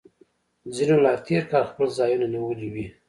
ځینو 0.75 0.95
لا 1.03 1.13
تیر 1.25 1.43
کال 1.51 1.63
خپل 1.71 1.87
ځایونه 1.99 2.25
نیولي 2.33 2.69
وي 2.73 2.85